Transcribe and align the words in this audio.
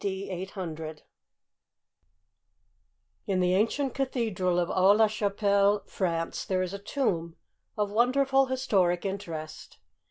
D. 0.03 0.31
800. 0.31 0.95
T 3.27 3.31
N 3.31 3.39
the 3.39 3.53
ancient 3.53 3.93
cathedral 3.93 4.57
of 4.57 4.71
Aix 4.71 4.99
la 4.99 5.05
Chapelle, 5.05 5.83
France, 5.85 6.43
there 6.43 6.63
is 6.63 6.73
a 6.73 6.79
tomb 6.79 7.35
of 7.77 7.91
wonderful 7.91 8.47
historic 8.47 9.05
interest. 9.05 9.77